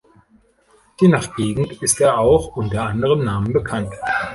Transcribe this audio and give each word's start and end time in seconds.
Je 0.99 1.07
nach 1.07 1.35
Gegend 1.35 1.79
ist 1.83 2.01
er 2.01 2.17
auch 2.17 2.55
unter 2.57 2.85
anderen 2.85 3.23
Namen 3.23 3.53
bekannt. 3.53 3.93